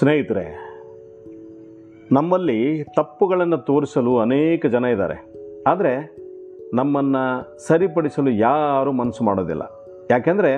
ಸ್ನೇಹಿತರೆ, 0.00 0.44
ನಮ್ಮಲ್ಲಿ 2.12 2.84
ತಪ್ಪುಗಳನ್ನು 2.84 3.56
ತೋರಿಸಲು 3.56 4.18
ಅನೇಕ 4.18 4.66
ಜನ 4.66 4.84
ಇದ್ದಾರೆ. 4.84 5.32
ಆದರೆ 5.66 6.16
ನಮ್ಮನ್ನು 6.74 7.58
ಸರಿಪಡಿಸಲು 7.66 8.30
ಯಾರೂ 8.30 8.92
ಮನಸ್ಸು 8.92 9.24
ಮಾಡೋದಿಲ್ಲ. 9.24 9.62
ಯಾಕೆಂದರೆ 10.10 10.52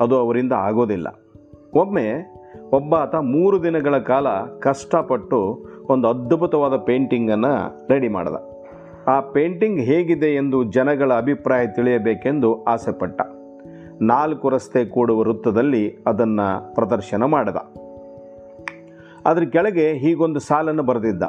ಅದು 0.00 0.16
ಅವರಿಂದ 0.16 0.52
ಆಗೋದಿಲ್ಲ. 0.52 1.20
ಒಮ್ಮೆ 1.74 2.34
ಒಬ್ಬ 2.72 2.94
ಆತ 2.94 3.14
ಮೂರು 3.14 3.62
ದಿನಗಳ 3.62 3.98
ಕಾಲ 3.98 4.28
ಕಷ್ಟಪಟ್ಟು 4.58 5.66
ಒಂದು 5.90 6.08
ಅದ್ಭುತವಾದ 6.08 6.76
ಪೇಂಟಿಂಗನ್ನು 6.76 7.86
ರೆಡಿ 7.88 8.08
ಮಾಡಿದ. 8.08 8.34
ಆ 9.08 9.20
ಪೇಂಟಿಂಗ್ 9.20 9.80
ಹೇಗಿದೆ 9.80 10.26
ಎಂದು 10.26 10.64
ಜನಗಳ 10.64 11.14
ಅಭಿಪ್ರಾಯ 11.14 11.66
ತಿಳಿಯಬೇಕೆಂದು 11.66 12.64
ಆಸೆಪಟ್ಟ. 12.64 13.22
ನಾಲ್ಕು 14.02 14.48
ರಸ್ತೆ 14.48 14.84
ಕೂಡುವ 14.84 15.18
ವೃತ್ತದಲ್ಲಿ 15.18 15.98
ಅದನ್ನು 16.06 16.74
ಪ್ರದರ್ಶನ 16.74 17.22
ಮಾಡಿದ. 17.24 17.56
ಅದರ 19.28 19.42
ಕೆಳಗೆ 19.42 19.92
ಹೀಗೊಂದು 19.92 20.40
ಸಾಲನ್ನು 20.40 20.82
ಬರೆದಿದ್ದ. 20.82 21.22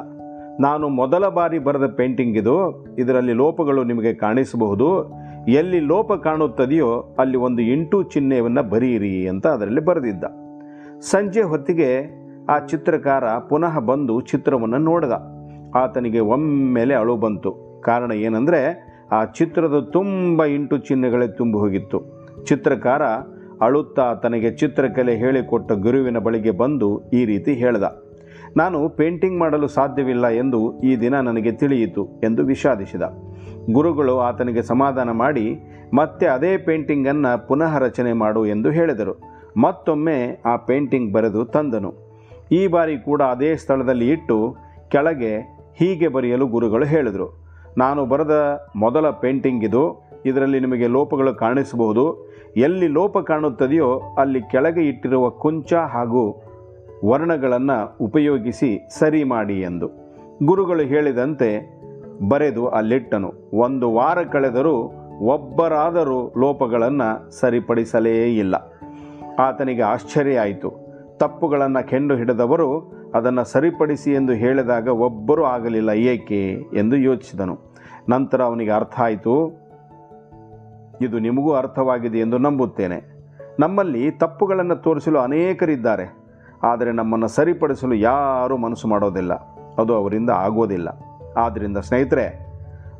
ನಾನು 0.60 0.88
ಮೊದಲ 0.88 1.28
ಬಾರಿ 1.28 1.58
ಬರೆದ 1.58 1.86
ಪೇಂಟಿಂಗ್ 1.86 2.36
ಇದು. 2.36 2.86
ಇದರಲ್ಲಿ 2.98 3.32
ಲೋಪಗಳು 3.32 3.84
ನಿಮಗೆ 3.84 4.14
ಕಾಣಿಸಬಹುದು. 4.14 5.12
ಎಲ್ಲಿ 5.48 5.80
ಲೋಪ 5.80 6.12
ಕಾಣುತ್ತದೆಯೋ 6.12 7.16
ಅಲ್ಲಿ 7.18 7.36
ಒಂದು 7.36 7.62
ಇಂಟು 7.62 8.02
ಚಿಹ್ನೆಯನ್ನು 8.02 8.70
ಬರೀರಿ 8.70 9.28
ಅಂತ 9.28 9.46
ಅದರಲ್ಲಿ 9.46 9.80
ಬರೆದಿದ್ದ. 9.80 10.24
ಸಂಜೆ 11.00 11.42
ಹೊತ್ತಿಗೆ 11.42 12.20
ಆ 12.50 12.58
ಚಿತ್ರಕಾರ 12.58 13.24
ಪುನಃ 13.24 13.78
ಬಂದು 13.78 14.20
ಚಿತ್ರವನ್ನು 14.20 14.78
ನೋಡಿದ. 14.78 15.12
ಆತನಿಗೆ 15.76 16.20
ಒಮ್ಮೆಲೆ 16.20 16.94
ಅಳು 16.94 17.16
ಬಂತು. 17.16 17.82
ಕಾರಣ 17.84 18.12
ಏನಂದರೆ, 18.12 18.90
ಆ 19.12 19.24
ಚಿತ್ರದ 19.24 19.88
ತುಂಬ 19.92 20.44
ಇಂಟು 20.44 20.78
ಚಿಹ್ನೆಗಳೇ 20.78 21.28
ತುಂಬಿ 21.28 21.58
ಹೋಗಿತ್ತು. 21.58 22.26
ಚಿತ್ರಕಾರ 22.44 23.02
ಅಳುತ್ತಾ 23.64 24.06
ತನಗೆ 24.22 24.50
ಚಿತ್ರಕಲೆ 24.60 25.14
ಹೇಳಿಕೊಟ್ಟ 25.22 25.72
ಗುರುವಿನ 25.86 26.18
ಬಳಿಗೆ 26.26 26.52
ಬಂದು 26.62 26.88
ಈ 27.18 27.20
ರೀತಿ 27.30 27.52
ಹೇಳ್ದ, 27.62 27.86
ನಾನು 28.60 28.78
ಪೇಂಟಿಂಗ್ 28.98 29.40
ಮಾಡಲು 29.42 29.66
ಸಾಧ್ಯವಿಲ್ಲ 29.76 30.26
ಎಂದು 30.42 30.60
ಈ 30.88 30.92
ದಿನ 31.02 31.14
ನನಗೆ 31.28 31.52
ತಿಳಿಯಿತು 31.60 32.04
ಎಂದು 32.28 32.44
ವಿಷಾದಿಸಿದ. 32.52 33.04
ಗುರುಗಳು 33.76 34.14
ಆತನಿಗೆ 34.28 34.62
ಸಮಾಧಾನ 34.70 35.10
ಮಾಡಿ, 35.22 35.46
ಮತ್ತೆ 35.98 36.26
ಅದೇ 36.36 36.52
ಪೇಂಟಿಂಗನ್ನು 36.68 37.32
ಪುನಃ 37.48 37.72
ರಚನೆ 37.86 38.12
ಮಾಡು 38.22 38.42
ಎಂದು 38.54 38.70
ಹೇಳಿದರು. 38.78 39.14
ಮತ್ತೊಮ್ಮೆ 39.64 40.18
ಆ 40.52 40.54
ಪೇಂಟಿಂಗ್ 40.68 41.12
ಬರೆದು 41.16 41.40
ತಂದನು. 41.54 41.90
ಈ 42.58 42.62
ಬಾರಿ 42.74 42.96
ಕೂಡ 43.08 43.20
ಅದೇ 43.34 43.50
ಸ್ಥಳದಲ್ಲಿ 43.62 44.06
ಇಟ್ಟು, 44.14 44.38
ಕೆಳಗೆ 44.94 45.32
ಹೀಗೆ 45.80 46.08
ಬರೆಯಲು 46.16 46.46
ಗುರುಗಳು 46.54 46.86
ಹೇಳಿದರು, 46.94 47.28
ನಾನು 47.82 48.00
ಬರೆದ 48.12 48.36
ಮೊದಲ 48.84 49.06
ಪೇಂಟಿಂಗ್ 49.22 49.64
ಇದು 49.68 49.82
ಇದರಲ್ಲಿ 50.26 50.60
ನಿಮಗೆ 50.60 50.86
ಲೋಪಗಳು 50.86 51.34
ಕಾಣಿಸಬಹುದು. 51.34 52.28
ಎಲ್ಲಿ 52.56 52.88
ಲೋಪ 52.88 53.18
ಕಾಣುತ್ತದೆಯೋ 53.18 54.00
ಅಲ್ಲಿ 54.18 54.42
ಕೆಳಗೆ 54.42 54.88
ಇಟ್ಟಿರುವ 54.88 55.30
ಕುಂಚ 55.30 55.72
ಹಾಗೂ 55.74 56.42
ವರ್ಣಗಳನ್ನು 57.04 57.96
ಉಪಯೋಗಿಸಿ 58.00 58.88
ಸರಿ 58.98 59.24
ಮಾಡಿ 59.24 59.60
ಎಂದು. 59.60 59.90
ಗುರುಗಳು 60.42 60.82
ಹೇಳಿದಂತೆ 60.82 61.80
ಬರೆದು 62.28 62.68
ಅಲ್ಲಿಟ್ಟನು 62.68 63.32
ಒಂದು 63.54 63.92
ವಾರ 63.92 64.22
ಕಳೆದರೂ 64.22 64.92
ಒಬ್ಬರಾದರೂ 65.20 66.32
ಲೋಪಗಳನ್ನು 66.38 67.30
ಸರಿಪಡಿಸಲೇ 67.30 68.36
ಇಲ್ಲ. 68.36 68.54
ಆತನಿಗೆ 69.38 69.82
ಆಶ್ಚರ್ಯ 69.82 70.40
ಆಯಿತು. 70.40 70.90
ತಪ್ಪುಗಳನ್ನು 71.18 71.88
ಕೆಂಡು 71.88 72.16
ಹಿಡಿದವರು 72.16 72.92
ಅದನ್ನು 73.14 73.44
ಸರಿಪಡಿಸಿ 73.44 74.12
ಎಂದು 74.12 74.32
ಹೇಳಿದಾಗ 74.32 74.88
ಒಬ್ಬರೂ 74.88 75.44
ಆಗಲಿಲ್ಲ, 75.44 75.90
ಏಕೆ? 75.90 76.52
ಎಂದು 76.52 76.96
ಯೋಚಿಸಿದನು. 76.96 77.58
ನಂತರ 78.08 78.42
ಅವನಿಗೆ 78.42 78.70
ಅರ್ಥ 78.70 79.00
ಆಯಿತು 79.00 79.52
ಇದು 81.00 81.18
ನಿಮಗೂ 81.18 81.52
ಅರ್ಥವಾಗಿದೆ 81.52 82.18
ಎಂದು 82.18 82.38
ನಂಬುತ್ತೇನೆ. 82.38 83.20
ನಮ್ಮಲ್ಲಿ 83.60 84.10
ತಪ್ಪುಗಳನ್ನು 84.10 84.76
ತೋರಿಸಲು 84.76 85.18
ಅನೇಕರಿದ್ದಾರೆ. 85.18 86.20
ಆದರೆ 86.62 86.92
ನಮ್ಮನ್ನು 86.92 87.28
ಸರಿಪಡಿಸಲು 87.28 87.94
ಯಾರೂ 87.94 88.56
ಮನಸ್ಸು 88.56 88.88
ಮಾಡೋದಿಲ್ಲ. 88.88 89.34
ಅದು 89.78 89.94
ಅವರಿಂದ 89.94 90.30
ಆಗೋದಿಲ್ಲ. 90.30 90.88
ಆದ್ದರಿಂದ 91.36 91.76
ಸ್ನೇಹಿತರೆ, 91.76 92.46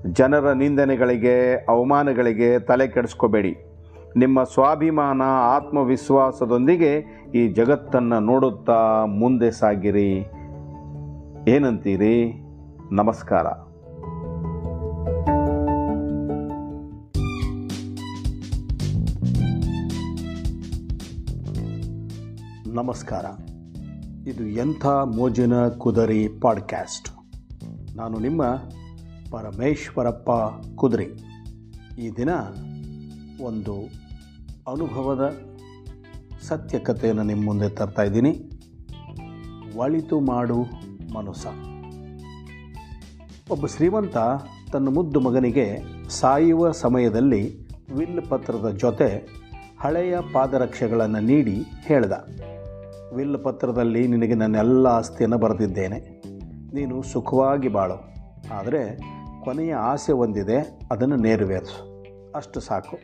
ಜನರ 0.06 0.52
ನಿಂದನೆಗಳಿಗೆ, 0.52 1.66
ಅವಮಾನಗಳಿಗೆ 1.68 2.58
ತಲೆ 2.58 2.88
ಕೆಡಿಸ್ಕೋಬೇಡಿ. 2.88 3.56
ನಿಮ್ಮ 4.16 4.42
ಸ್ವಾಭಿಮಾನ, 4.42 5.22
ಆತ್ಮವಿಶ್ವಾಸದೊಂದಿಗೆ 5.26 7.04
ಈ 7.34 7.48
ಜಗತ್ತನ್ನು 7.48 8.20
ನೋಡುತ್ತಾ 8.20 9.04
ಮುಂದೆ 9.04 9.50
ಸಾಗಿರಿ. 9.50 10.26
ಏನಂತೀರಿ? 11.48 12.42
ನಮಸ್ಕಾರ. 12.92 13.69
ನಮಸ್ಕಾರ. 22.80 23.24
ಇದು 24.28 24.46
ಎಂಥ 24.46 24.86
ಮೋಜಿನ 24.86 25.68
ಕುದರಿ 25.68 26.28
ಪಾಡ್ಕ್ಯಾಸ್ಟ್. 26.28 27.08
ನಾನು 27.96 28.18
ನಿಮ್ಮ 28.18 28.44
ಪರಮೇಶ್ವರಪ್ಪ 29.30 30.30
ಕುದುರೆ. 30.74 31.04
ಈ 31.98 32.10
ದಿನ 32.16 32.28
ಒಂದು 33.40 33.80
ಅನುಭವದ 34.68 35.32
ಸತ್ಯ 36.42 36.78
ಕಥೆಯನ್ನು 36.78 37.22
ನಿಮ್ಮ 37.22 37.44
ಮುಂದೆ 37.44 37.68
ತರ್ತಾ 37.68 38.02
ಇದ್ದೀನಿ. 38.02 38.50
ಒಳಿತು 39.76 40.20
ಮಾಡು 40.20 40.62
ಮನುಸ 41.14 41.46
ಒಬ್ಬ 43.50 43.66
ಶ್ರೀಮಂತ 43.66 44.16
ತನ್ನ 44.72 44.88
ಮುದ್ದು 44.94 45.20
ಮಗನಿಗೆ 45.20 45.78
ಸಾಯುವ 46.08 46.70
ಸಮಯದಲ್ಲಿ 46.70 47.68
ವಿಲ್ 47.94 48.26
ಪತ್ರದ 48.28 48.70
ಜೊತೆ 48.70 49.40
ಹಳೆಯ 49.80 50.18
ಪಾದರಕ್ಷೆಗಳನ್ನು 50.32 51.20
ನೀಡಿ 51.20 51.64
ಹೇಳಿದ. 51.80 52.12
ವಿಲ್ 53.16 53.44
ಪತ್ರದಲ್ಲಿ 53.44 54.08
ನಿನಗೆ 54.08 54.34
ನನ್ನೆಲ್ಲ 54.34 54.86
ಆಸ್ತಿಯನ್ನು 54.86 55.38
ಬರೆದಿದ್ದೇನೆ. 55.38 56.22
ನೀನು 56.74 57.02
ಸುಖವಾಗಿ 57.02 57.68
ಬಾಳು. 57.68 57.94
ಆದರೆ 58.52 59.00
ಕೊನೆಯ 59.44 59.74
ಆಸೆ 59.74 60.12
ಒಂದಿದೆ 60.12 60.80
ಅದನ್ನು 60.90 61.16
ನೆರವೇರಿಸು. 61.16 62.04
ಅಷ್ಟು 62.34 62.60
ಸಾಕು. 62.60 62.98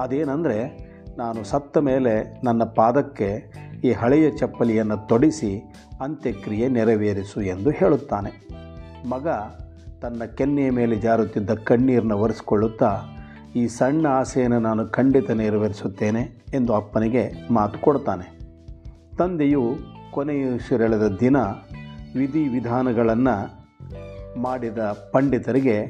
ಅದೇನಂದರೆ, 0.00 0.90
ನಾನು 1.18 1.44
ಸತ್ತ 1.44 1.78
ಮೇಲೆ 1.78 2.40
ನನ್ನ 2.44 2.64
ಪಾದಕ್ಕೆ 2.64 3.52
ಈ 3.84 3.92
ಹಳೆಯ 3.92 4.30
ಚಪ್ಪಲಿಯನ್ನು 4.30 5.08
ತೊಡಿಸಿ 5.08 5.74
ಅಂತ್ಯಕ್ರಿಯೆ 6.00 6.68
ನೆರವೇರಿಸು 6.68 7.42
ಎಂದು 7.42 7.70
ಹೇಳುತ್ತಾನೆ. 7.70 8.48
ಮಗ 9.08 9.28
ತನ್ನ 10.02 10.24
ಕೆನ್ನೆಯ 10.24 10.70
ಮೇಲೆ 10.70 10.96
ಜಾರುತ್ತಿದ್ದ 10.96 11.50
ಕಣ್ಣೀರನ್ನು 11.50 12.18
ಒರೆಸಿಕೊಳ್ಳುತ್ತಾ, 12.18 13.02
ಈ 13.56 13.66
ಸಣ್ಣ 13.66 14.06
ಆಸೆಯನ್ನು 14.06 14.60
ನಾನು 14.60 14.88
ಖಂಡಿತ 14.88 15.30
ನೆರವೇರಿಸುತ್ತೇನೆ 15.30 16.44
ಎಂದು 16.54 16.74
ಅಪ್ಪನಿಗೆ 16.74 17.52
ಮಾತು 17.52 17.78
ಕೊಡ್ತಾನೆ. 17.78 18.39
ತಂದೆಯು 19.20 19.76
ಕೊನೆಯುಸಿರೆಳೆದ 20.10 21.16
ದಿನ 21.20 21.36
ವಿಧಿ 22.16 22.48
ವಿಧಾನಗಳನ್ನು 22.48 23.60
ಮಾಡಿದ 24.40 24.78
ಪಂಡಿತರಿಗೆ 25.12 25.86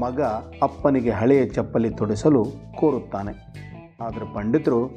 ಮಗ 0.00 0.22
ಅಪ್ಪನಿಗೆ 0.62 1.10
ಹಳೆಯ 1.10 1.46
ಚಪ್ಪಲಿ 1.46 1.90
ತೊಡಿಸಲು 1.90 2.44
ಕೋರುತ್ತಾನೆ. 2.76 3.52
ಆದರೆ 4.00 4.34
ಪಂಡಿತರು 4.34 4.88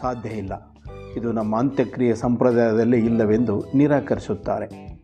ಸಾಧ್ಯ 0.00 0.28
ಇಲ್ಲ. 0.28 0.76
ಇದು 1.16 1.32
ನಮ್ಮ 1.32 1.58
ಅಂತ್ಯಕ್ರಿಯೆ 1.58 2.14
ಸಂಪ್ರದಾಯದಲ್ಲಿ 2.14 3.06
ಇಲ್ಲವೆಂದು 3.06 3.64
ನಿರಾಕರಿಸುತ್ತಾರೆ. 3.74 4.98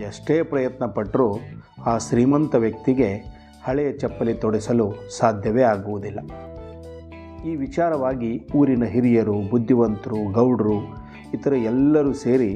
ಎಷ್ಟೇ 0.00 0.42
ಪ್ರಯತ್ನ 0.42 0.86
ಪಟ್ಟರೂ 0.86 1.38
ಆ 1.86 1.98
ಶ್ರೀಮಂತ 1.98 2.54
ವ್ಯಕ್ತಿಗೆ 2.54 3.12
ಹಳೆಯ 3.64 3.92
ಚಪ್ಪಲಿ 3.92 4.34
ತೊಡಿಸಲು 4.34 4.92
ಸಾಧ್ಯವೇ 5.18 5.62
ಆಗುವುದಿಲ್ಲ. 5.62 6.20
ಈ 7.48 7.56
ವಿಚಾರವಾಗಿ 7.56 8.48
ಊರಿನ 8.54 8.84
ಹಿರಿಯರು, 8.84 9.50
ಬುದ್ಧಿವಂತರು, 9.50 10.32
ಗೌಡರು 10.32 11.05
ಇತರ 11.34 11.52
ಎಲ್ಲರೂ 11.52 12.12
ಸೇರಿ 12.12 12.52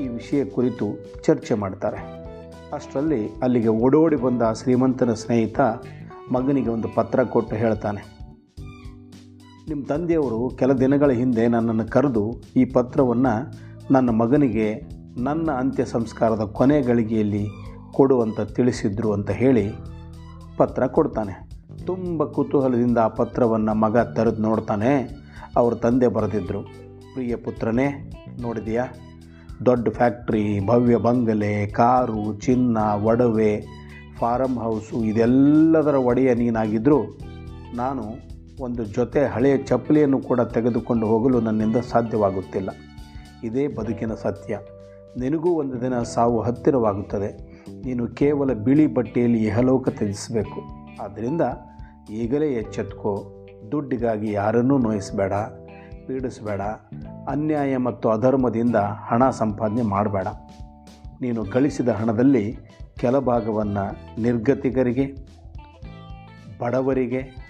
ಈ 0.00 0.08
ವಿಷಯ 0.08 0.44
ಕುರಿತು 0.44 0.86
ಚರ್ಚೆ 1.22 1.54
ಮಾಡ್ತಾರೆ. 1.54 2.24
ಅಷ್ಟರಲ್ಲಿ 2.72 3.28
ಅಲ್ಲಿಗೆ 3.42 3.68
ಓಡೋಡಿ 3.68 4.16
ಬಂದ 4.16 4.42
ಶ್ರೀಮಂತನ 4.62 5.12
ಸ್ನೇಹಿತ 5.12 5.60
ಮಗನಿಗೆ 6.32 6.68
ಒಂದು 6.70 6.88
ಪತ್ರ 6.88 7.22
ಕೊಟ್ಟು 7.22 7.56
ಹೇಳ್ತಾನೆ. 7.56 8.14
ನಿಮ್ಮ 9.68 9.84
ತಂದೆಯವರು 9.84 10.56
ಕೆಲ 10.58 10.72
ದಿನಗಳ 10.72 11.10
ಹಿಂದೆ 11.10 11.48
ನನ್ನನ್ನು 11.48 11.86
ಕರೆದು 11.86 12.42
ಈ 12.56 12.64
ಪತ್ರವನ್ನು 12.64 13.52
ನನ್ನ 13.90 14.10
ಮಗನಿಗೆ 14.10 14.82
ನನ್ನ 15.16 15.50
ಅಂತ್ಯ 15.50 15.84
ಸಂಸ್ಕಾರದ 15.84 16.40
ಕೊನೆ 16.40 16.82
ಗಳಿಗೆಯಲ್ಲಿ 16.82 17.48
ಕೊಡುವಂತ 17.92 18.40
ತಿಳಿಸಿದ್ರು 18.40 19.12
ಅಂತ 19.12 19.30
ಹೇಳಿ 19.30 19.72
ಪತ್ರ 20.56 20.86
ಕೊಡ್ತಾನೆ. 20.86 21.48
ತುಂಬ 21.86 22.24
ಕುತೂಹಲದಿಂದ 22.24 22.98
ಆ 22.98 23.08
ಪತ್ರವನ್ನು 23.08 23.74
ಮಗ 23.74 23.98
ತೆರೆದು 23.98 24.42
ನೋಡ್ತಾನೆ. 24.42 25.24
ಅವ್ರ 25.56 25.74
ತಂದೆ 25.74 26.08
ಬರೆದಿದ್ದರು 26.08 26.83
ಪ್ರಿಯ 27.14 27.36
ಪುತ್ರನೇ, 27.36 28.12
ನೋಡಿದೆಯಾ? 28.40 28.86
ದೊಡ್ಡ 29.66 29.88
ಫ್ಯಾಕ್ಟ್ರಿ, 29.88 30.66
ಭವ್ಯ 30.66 30.96
ಬಂಗಲೆ, 30.96 31.66
ಕಾರು, 31.66 32.34
ಚಿನ್ನ, 32.34 32.78
ಒಡವೆ 32.78 33.64
ಫಾರಮ್ 34.18 34.58
ಹೌಸು, 34.58 35.04
ಇದೆಲ್ಲದರ 35.04 35.94
ಒಡೆಯ 35.94 36.34
ನೀನಾಗಿದ್ದರೂ 36.34 37.18
ನಾನು 37.74 38.02
ಒಂದು 38.60 38.84
ಜೊತೆ 38.84 39.26
ಹಳೆಯ 39.26 39.56
ಚಪ್ಪಲಿಯನ್ನು 39.56 40.20
ಕೂಡ 40.20 40.40
ತೆಗೆದುಕೊಂಡು 40.40 41.06
ಹೋಗಲು 41.06 41.40
ನನ್ನಿಂದ 41.40 41.76
ಸಾಧ್ಯವಾಗುತ್ತಿಲ್ಲ. 41.76 42.70
ಇದೇ 43.44 43.68
ಬದುಕಿನ 43.68 44.14
ಸತ್ಯ. 44.14 44.58
ನಿನಗೂ 45.18 45.50
ಒಂದು 45.50 45.80
ದಿನ 45.80 46.02
ಸಾವು 46.02 46.40
ಹತ್ತಿರವಾಗುತ್ತದೆ. 46.40 47.62
ನೀನು 47.84 48.06
ಕೇವಲ 48.06 48.52
ಬಿಳಿ 48.52 48.86
ಬಟ್ಟೆಯಲ್ಲಿ 48.86 49.44
ಯಹಲೋಕ 49.44 49.88
ತ್ಯಜಿಸಬೇಕು. 49.88 50.62
ಆದ್ದರಿಂದ 51.00 51.40
ಈಗಲೇ 52.10 52.52
ಎಚ್ಚೆತ್ಕೋ. 52.52 53.46
ದುಡ್ಡಿಗಾಗಿ 53.72 54.32
ಯಾರನ್ನೂ 54.32 54.78
ನೋಯಿಸಬೇಡ. 54.78 55.32
ಪೀಡಿಸಬೇಡ. 56.06 56.60
ಅನ್ಯಾಯ 57.28 57.76
ಮತ್ತು 57.76 58.08
ಅಧರ್ಮದಿಂದ 58.10 58.76
ಹಣ 58.76 59.30
ಸಂಪಾದನೆ 59.30 59.82
ಮಾಡಬೇಡ. 59.82 60.26
ನೀನು 61.20 61.42
ಗಳಿಸಿದ 61.44 61.88
ಹಣದಲ್ಲಿ 61.88 62.58
ಕೆಲ 62.98 63.18
ಭಾಗವನ್ನು 63.18 64.20
ನಿರ್ಗತಿಕರಿಗೆ, 64.20 65.14
ಬಡವರಿಗೆ 66.60 67.44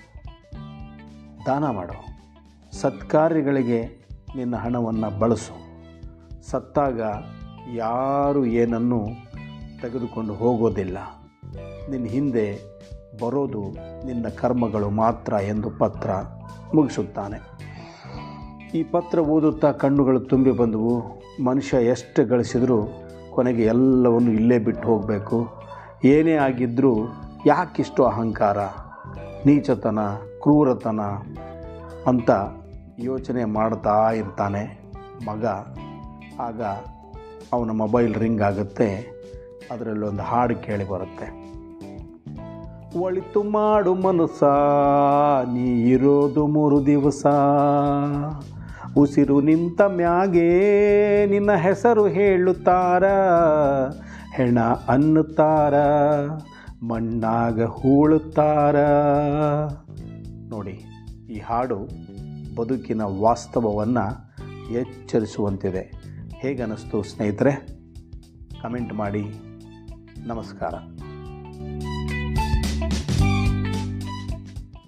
ದಾನ 1.47 1.71
ಮಾಡು. 1.71 2.15
ಸತ್ಕಾರ್ಯಗಳಿಗೆ 2.81 4.09
ನಿನ್ನ 4.37 4.57
ಹಣವನ್ನು 4.57 5.19
ಬಳಸು. 5.19 5.65
ಸತ್ತಾಗ 6.51 7.01
ಯಾರು 7.75 8.47
ಏನನ್ನು 8.47 9.07
ತೆಗೆದುಕೊಂಡು 9.81 10.35
ಹೋಗೋದಿಲ್ಲ. 10.35 10.99
ನಿನ್ನ 11.91 12.07
ಹಿಂದೆ 12.07 12.61
ಬರೋದು 13.21 13.61
ನಿನ್ನ 14.07 14.29
ಕರ್ಮಗಳು 14.29 14.91
ಮಾತ್ರ 14.91 15.33
ಎಂದು 15.33 15.71
ಪತ್ರ 15.71 16.11
ಮುಗಿಸುತ್ತಾನೆ. 16.75 17.55
ಈ 18.73 18.83
ಪತ್ರ 18.83 19.19
ಓದುತ್ತಾ 19.19 19.73
ಕಣ್ಣುಗಳು 19.73 20.21
ತುಂಬಿ 20.21 20.51
ಬಂದವು. 20.51 20.95
ಮನುಷ್ಯ 21.45 21.77
ಎಷ್ಟು 21.85 22.25
ಗಳಿಸಿದರೂ 22.29 22.79
ಕೊನೆಗೆ 23.31 23.63
ಎಲ್ಲವನ್ನು 23.65 24.31
ಇಲ್ಲೇ 24.31 24.59
ಬಿಟ್ಟು 24.59 24.89
ಹೋಗಬೇಕು. 24.89 25.39
ಏನೇ 26.05 26.35
ಆಗಿದ್ದರೂ 26.35 26.93
ಯಾಕಿಷ್ಟು 27.47 28.05
ಅಹಂಕಾರ, 28.05 28.59
ನೀಚತನ, 29.47 30.01
ಕ್ರೂರತನ 30.43 31.01
ಅಂತ 32.07 32.31
ಯೋಚನೆ 32.99 33.45
ಮಾಡ್ತಾ 33.45 34.11
ಇರ್ತಾನೆ 34.11 34.65
ಮಗ. 35.27 35.45
ಆಗ 36.41 36.63
ಅವನ 37.53 37.71
ಮೊಬೈಲ್ 37.71 38.15
ರಿಂಗ್ 38.15 38.43
ಆಗುತ್ತೆ 38.43 38.89
ಅದರಲ್ಲಿ 39.71 40.05
ಒಂದು 40.07 40.23
ಹಾಡು 40.23 40.57
ಕೇಳಿ 40.57 40.89
ಬರುತ್ತೆ. 40.89 41.27
ಒಳಿತು 42.99 43.43
ಮಾಡು 43.43 43.95
ಮನಸ್ಸ, 43.95 44.43
ನೀ 45.55 45.69
ಇರೋದು 45.91 46.47
ಮೂರು 46.47 46.87
ದಿವಸ. 46.87 47.25
ಉಸಿರು 48.99 49.41
ನಿಂತ 49.41 49.81
ಮ್ಯಾಗೆ 49.81 51.27
ನಿನ್ನ 51.27 51.53
ಹೆಸರು 51.53 52.07
ಹೇಳುತ್ತಾರ, 52.07 53.05
ಹೆಣ 54.37 54.59
ಅನ್ನುತ್ತಾರ, 54.89 55.75
ಮಣ್ಣಾಗ 56.83 57.65
ಹೂಳುತ್ತಾರ. 57.65 58.77
ನೋಡಿ, 60.49 60.85
ಈ 61.31 61.39
ಹಾಡು 61.39 61.89
ಬದುಕಿನ 62.55 63.03
ವಾಸ್ತವವನ್ನು 63.03 64.35
ಎಚ್ಚರಿಸುವಂತಿದೆ. 64.73 65.93
ಹೇಗನ್ನಿಸ್ತು 66.37 67.03
ಸ್ನೇಹಿತರೆ? 67.03 67.53
ಕಮೆಂಟ್ 68.63 68.95
ಮಾಡಿ. 68.95 69.25
ನಮಸ್ಕಾರ. 70.27 70.75